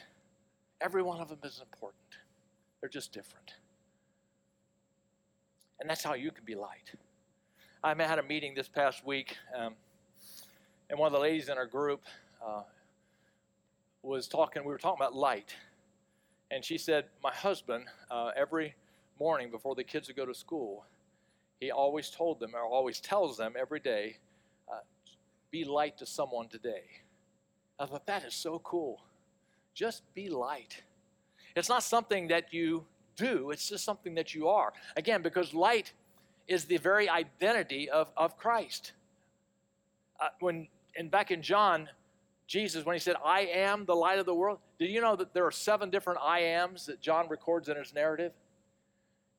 [0.81, 2.01] Every one of them is important.
[2.81, 3.53] They're just different.
[5.79, 6.91] And that's how you can be light.
[7.83, 9.75] I had a meeting this past week, um,
[10.89, 12.01] and one of the ladies in our group
[12.45, 12.63] uh,
[14.01, 14.63] was talking.
[14.63, 15.55] We were talking about light,
[16.49, 18.75] and she said, "My husband, uh, every
[19.19, 20.85] morning before the kids would go to school,
[21.59, 24.17] he always told them, or always tells them every day,
[24.71, 24.79] uh,
[25.51, 26.83] be light to someone today."
[27.79, 29.03] I thought that is so cool.
[29.75, 30.81] Just be light.
[31.55, 32.85] It's not something that you
[33.17, 34.71] do; it's just something that you are.
[34.95, 35.91] Again, because light
[36.47, 38.93] is the very identity of, of Christ.
[40.19, 41.89] Uh, when and back in John,
[42.47, 45.33] Jesus, when he said, I am the light of the world, did you know that
[45.33, 48.31] there are seven different I ams that John records in his narrative?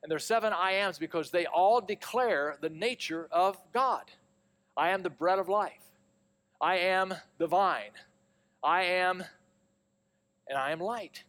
[0.02, 4.04] And there are seven I ams because they all declare the nature of God.
[4.76, 5.82] I am the bread of life.
[6.60, 7.90] I am the vine.
[8.62, 9.24] I am,
[10.48, 11.24] and I am light.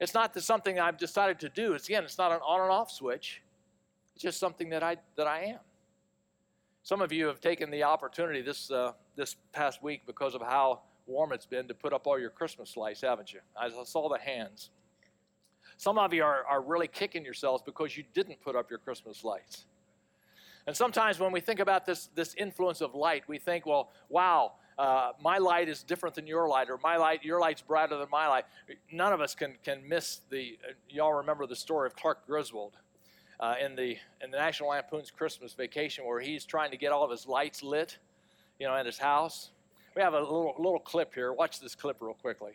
[0.00, 1.74] It's not something I've decided to do.
[1.74, 3.42] It's again, it's not an on and off switch.
[4.14, 5.58] It's just something that I that I am.
[6.82, 10.80] Some of you have taken the opportunity this uh, this past week because of how
[11.06, 13.40] warm it's been to put up all your Christmas lights, haven't you?
[13.60, 14.70] I saw the hands.
[15.76, 19.24] Some of you are, are really kicking yourselves because you didn't put up your Christmas
[19.24, 19.66] lights.
[20.66, 24.52] And sometimes when we think about this, this influence of light, we think, well, wow,
[24.80, 28.08] uh, my light is different than your light, or my light, your light's brighter than
[28.10, 28.44] my light.
[28.90, 32.72] None of us can, can miss the, uh, y'all remember the story of Clark Griswold
[33.40, 37.04] uh, in the in the National Lampoon's Christmas Vacation, where he's trying to get all
[37.04, 37.98] of his lights lit,
[38.58, 39.50] you know, at his house.
[39.94, 41.30] We have a little little clip here.
[41.34, 42.52] Watch this clip real quickly.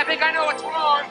[0.00, 1.04] I think I know what's wrong.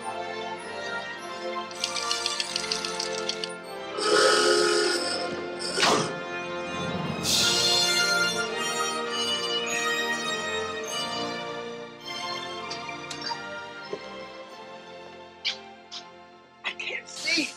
[16.65, 17.52] I can't see.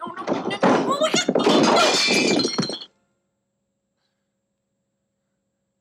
[0.00, 1.78] No, no, no, oh, no, no.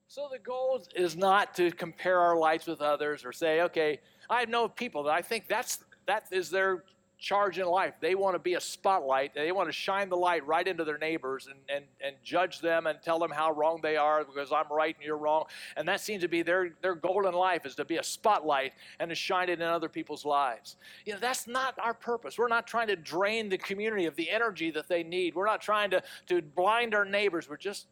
[0.07, 4.45] So the goal is not to compare our lights with others or say, okay, I
[4.45, 6.83] know people that I think that's that is their
[7.19, 7.95] charge in life.
[7.99, 9.33] They want to be a spotlight.
[9.33, 12.85] They want to shine the light right into their neighbors and, and, and judge them
[12.85, 15.45] and tell them how wrong they are because I'm right and you're wrong.
[15.75, 18.73] And that seems to be their, their goal in life is to be a spotlight
[18.99, 20.75] and to shine it in other people's lives.
[21.05, 22.37] You know, that's not our purpose.
[22.37, 25.33] We're not trying to drain the community of the energy that they need.
[25.33, 27.49] We're not trying to, to blind our neighbors.
[27.49, 27.87] We're just,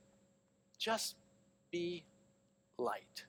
[0.77, 1.15] just
[1.71, 2.05] be
[2.77, 3.25] light.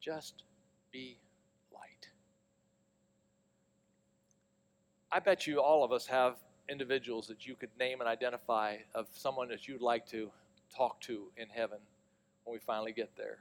[0.00, 0.44] Just
[0.92, 1.18] be
[1.72, 2.08] light.
[5.14, 6.38] I bet you all of us have
[6.68, 10.28] individuals that you could name and identify of someone that you'd like to
[10.76, 11.78] talk to in heaven
[12.42, 13.38] when we finally get there.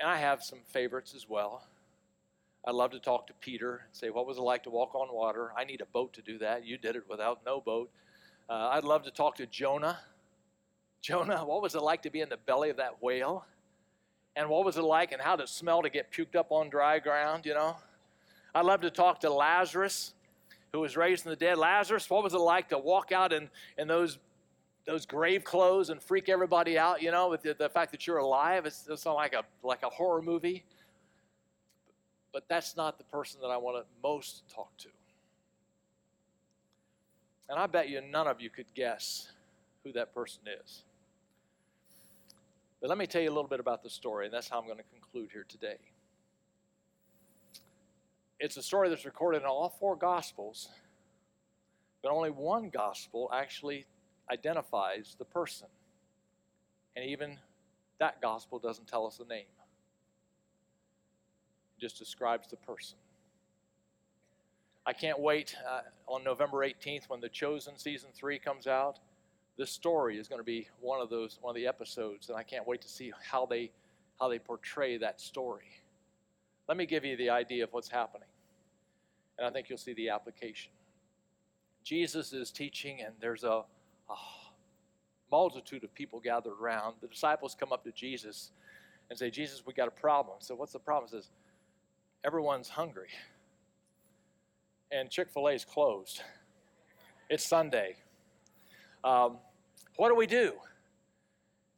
[0.00, 1.68] And I have some favorites as well.
[2.66, 5.14] I'd love to talk to Peter and say, What was it like to walk on
[5.14, 5.52] water?
[5.56, 6.66] I need a boat to do that.
[6.66, 7.88] You did it without no boat.
[8.50, 10.00] Uh, I'd love to talk to Jonah.
[11.00, 13.46] Jonah, what was it like to be in the belly of that whale?
[14.34, 16.70] And what was it like and how did it smell to get puked up on
[16.70, 17.76] dry ground, you know?
[18.56, 20.14] I'd love to talk to Lazarus,
[20.72, 21.58] who was raised from the dead.
[21.58, 24.18] Lazarus, what was it like to walk out in, in those
[24.86, 28.18] those grave clothes and freak everybody out, you know, with the, the fact that you're
[28.18, 28.64] alive.
[28.66, 30.64] It's, it's not like a like a horror movie.
[32.32, 34.88] But that's not the person that I want to most talk to.
[37.50, 39.32] And I bet you none of you could guess
[39.84, 40.82] who that person is.
[42.80, 44.66] But let me tell you a little bit about the story, and that's how I'm
[44.66, 45.76] going to conclude here today.
[48.38, 50.68] It's a story that's recorded in all four Gospels,
[52.02, 53.86] but only one Gospel actually
[54.30, 55.68] identifies the person.
[56.94, 57.38] And even
[57.98, 59.46] that Gospel doesn't tell us the name,
[61.76, 62.98] it just describes the person.
[64.84, 68.98] I can't wait uh, on November 18th when The Chosen season three comes out.
[69.58, 72.42] This story is going to be one of those one of the episodes, and I
[72.42, 73.72] can't wait to see how they
[74.20, 75.64] how they portray that story.
[76.68, 78.28] Let me give you the idea of what's happening,
[79.38, 80.72] and I think you'll see the application.
[81.84, 83.62] Jesus is teaching, and there's a,
[84.10, 84.16] a
[85.30, 86.96] multitude of people gathered around.
[87.00, 88.50] The disciples come up to Jesus
[89.10, 91.08] and say, "Jesus, we got a problem." So, what's the problem?
[91.10, 91.30] He says,
[92.24, 93.10] "Everyone's hungry."
[94.90, 96.22] and Chick fil A is closed.
[97.28, 97.96] It's Sunday.
[99.02, 99.38] Um,
[99.96, 100.52] what do we do?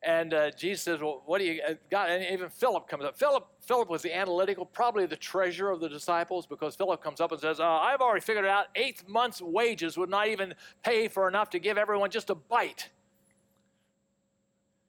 [0.02, 2.10] And uh, Jesus says, Well, what do you uh, got?
[2.10, 3.18] And even Philip comes up.
[3.18, 7.32] Philip, Philip was the analytical, probably the treasurer of the disciples, because Philip comes up
[7.32, 8.68] and says, uh, I've already figured it out.
[8.74, 12.88] Eight months' wages would not even pay for enough to give everyone just a bite.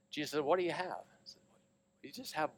[0.10, 1.04] Jesus said, What do you have?
[1.26, 1.42] Said,
[2.02, 2.52] we just have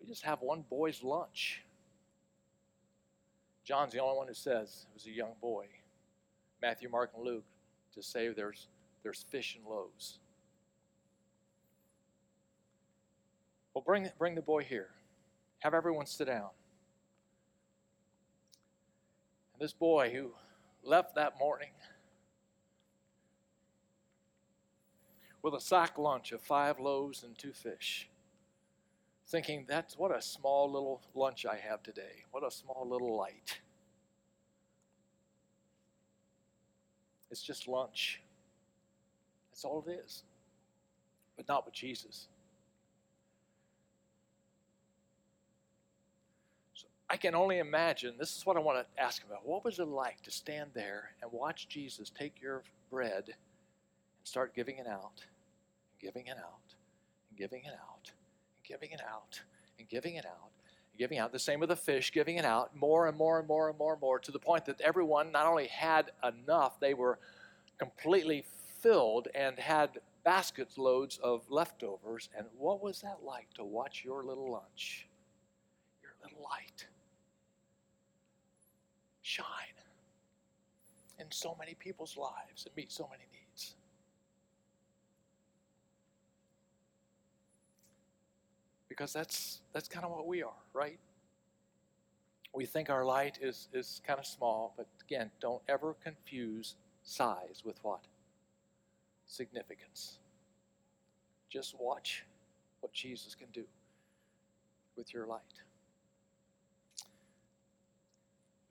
[0.00, 1.62] we just have one boy's lunch.
[3.64, 5.66] John's the only one who says it was a young boy.
[6.60, 7.44] Matthew, Mark, and Luke
[7.92, 8.68] just say there's,
[9.02, 10.20] there's fish and loaves.
[13.74, 14.88] Well, bring, bring the boy here.
[15.60, 16.50] Have everyone sit down.
[19.54, 20.32] And this boy who
[20.82, 21.70] left that morning
[25.42, 28.08] with a sack lunch of five loaves and two fish
[29.32, 32.24] thinking, that's what a small little lunch I have today.
[32.32, 33.60] What a small little light.
[37.30, 38.20] It's just lunch.
[39.50, 40.22] That's all it is.
[41.34, 42.28] But not with Jesus.
[47.12, 49.46] I can only imagine, this is what I want to ask about.
[49.46, 53.36] What was it like to stand there and watch Jesus take your bread and
[54.24, 56.74] start giving it out, and giving it out,
[57.28, 58.12] and giving it out?
[58.58, 59.40] and giving it out
[59.78, 60.50] and giving it out
[60.90, 61.32] and giving out.
[61.32, 63.92] The same with the fish, giving it out more and more and more and more
[63.92, 67.18] and more to the point that everyone not only had enough, they were
[67.78, 68.44] completely
[68.80, 72.28] filled and had baskets loads of leftovers.
[72.36, 75.08] And what was that like to watch your little lunch,
[76.02, 76.86] your little light
[79.36, 79.78] shine
[81.18, 83.76] in so many people's lives and meet so many needs?
[88.92, 90.98] because that's that's kind of what we are, right?
[92.54, 97.62] We think our light is is kind of small, but again, don't ever confuse size
[97.64, 98.00] with what?
[99.26, 100.18] Significance.
[101.48, 102.24] Just watch
[102.80, 103.64] what Jesus can do
[104.94, 105.62] with your light.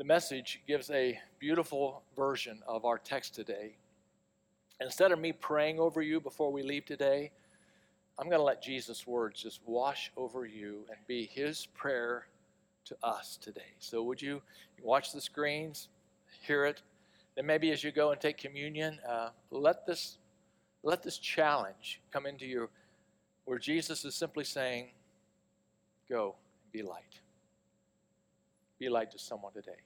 [0.01, 3.75] The message gives a beautiful version of our text today.
[4.79, 7.29] Instead of me praying over you before we leave today,
[8.17, 12.25] I'm going to let Jesus' words just wash over you and be his prayer
[12.85, 13.75] to us today.
[13.77, 14.41] So, would you
[14.81, 15.87] watch the screens,
[16.47, 16.81] hear it?
[17.35, 20.17] Then maybe as you go and take communion, uh, let this
[20.81, 22.71] let this challenge come into you,
[23.45, 24.93] where Jesus is simply saying,
[26.09, 27.19] "Go and be light.
[28.79, 29.77] Be light to someone today."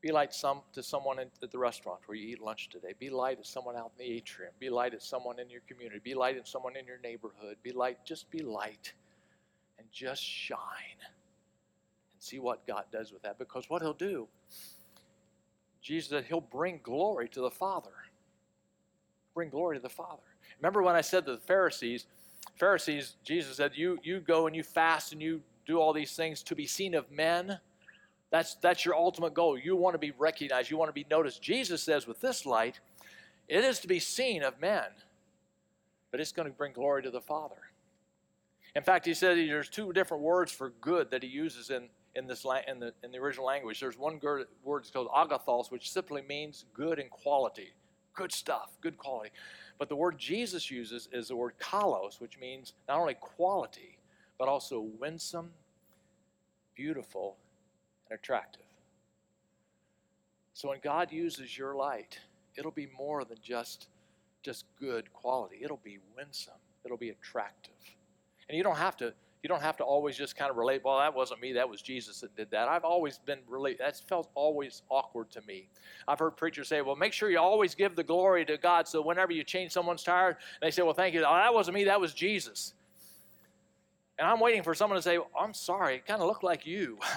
[0.00, 2.94] Be light some, to someone at the restaurant where you eat lunch today.
[2.98, 4.52] Be light to someone out in the atrium.
[4.60, 6.00] Be light to someone in your community.
[6.02, 7.56] Be light to someone in your neighborhood.
[7.62, 7.98] Be light.
[8.04, 8.92] Just be light
[9.78, 10.58] and just shine
[11.02, 13.38] and see what God does with that.
[13.38, 14.28] Because what He'll do,
[15.82, 17.90] Jesus said, He'll bring glory to the Father.
[19.34, 20.22] Bring glory to the Father.
[20.60, 22.06] Remember when I said to the Pharisees,
[22.56, 26.42] Pharisees, Jesus said, you, you go and you fast and you do all these things
[26.44, 27.58] to be seen of men.
[28.30, 29.58] That's, that's your ultimate goal.
[29.58, 31.42] You want to be recognized, you want to be noticed.
[31.42, 32.80] Jesus says, with this light,
[33.48, 34.84] it is to be seen of men,
[36.10, 37.56] but it's going to bring glory to the Father.
[38.76, 42.26] In fact, he said there's two different words for good that he uses in, in,
[42.26, 43.80] this, in, the, in the original language.
[43.80, 44.46] There's one word,
[44.92, 47.72] called agathos, which simply means good in quality,
[48.14, 49.30] good stuff, good quality.
[49.78, 53.98] But the word Jesus uses is the word kalos, which means not only quality,
[54.38, 55.50] but also winsome,
[56.76, 57.36] beautiful,
[58.08, 58.62] and attractive.
[60.54, 62.18] So when God uses your light,
[62.56, 63.88] it'll be more than just
[64.42, 65.58] just good quality.
[65.62, 66.54] It'll be winsome.
[66.84, 67.74] It'll be attractive.
[68.48, 70.98] And you don't have to you don't have to always just kind of relate, well,
[70.98, 72.66] that wasn't me, that was Jesus that did that.
[72.66, 75.68] I've always been really that's felt always awkward to me.
[76.08, 79.00] I've heard preachers say, well, make sure you always give the glory to God so
[79.00, 81.20] whenever you change someone's tire, they say, well, thank you.
[81.20, 82.74] Oh, that wasn't me, that was Jesus.
[84.18, 86.66] And I'm waiting for someone to say, well, I'm sorry, it kind of looked like
[86.66, 86.98] you.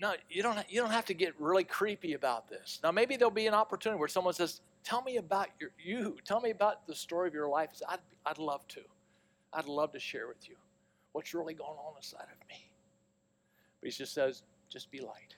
[0.00, 2.80] no, you don't, you don't have to get really creepy about this.
[2.82, 6.16] Now, maybe there'll be an opportunity where someone says, Tell me about your, you.
[6.24, 7.70] Tell me about the story of your life.
[7.88, 8.82] I'd, I'd love to.
[9.52, 10.54] I'd love to share with you
[11.12, 12.70] what's really going on inside of me.
[13.80, 15.34] But he just says, Just be light,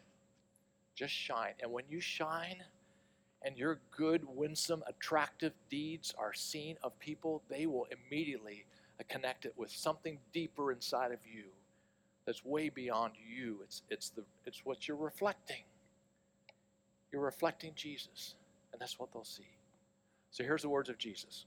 [0.95, 1.55] just shine.
[1.63, 2.63] And when you shine,
[3.43, 8.67] and your good, winsome, attractive deeds are seen of people, they will immediately
[9.09, 11.45] connect it with something deeper inside of you
[12.29, 13.61] that's way beyond you.
[13.65, 15.63] It's, it's, the, it's what you're reflecting.
[17.11, 18.35] You're reflecting Jesus,
[18.71, 19.49] and that's what they'll see.
[20.31, 21.47] So here's the words of Jesus.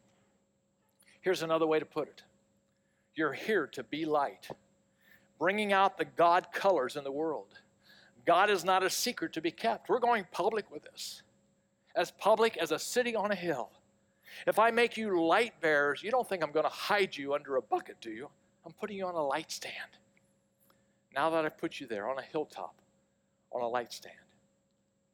[1.21, 2.23] Here's another way to put it
[3.13, 4.49] You're here to be light,
[5.37, 7.59] bringing out the God colors in the world.
[8.25, 9.87] God is not a secret to be kept.
[9.87, 11.21] We're going public with this,
[11.95, 13.69] as public as a city on a hill.
[14.47, 17.57] If I make you light bearers, you don't think I'm going to hide you under
[17.57, 18.29] a bucket, do you?
[18.65, 19.75] I'm putting you on a light stand.
[21.13, 22.75] Now that I've put you there on a hilltop,
[23.51, 24.15] on a light stand,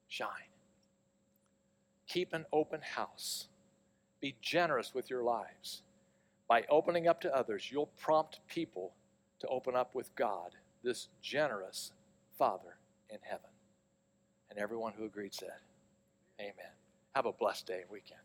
[0.07, 0.29] shine.
[2.07, 3.47] Keep an open house.
[4.21, 5.81] Be generous with your lives.
[6.47, 8.93] By opening up to others, you'll prompt people
[9.39, 10.51] to open up with God,
[10.83, 11.91] this generous
[12.37, 12.77] Father
[13.09, 13.49] in heaven.
[14.49, 15.59] And everyone who agreed said,
[16.39, 16.71] Amen.
[17.15, 18.19] Have a blessed day and weekend.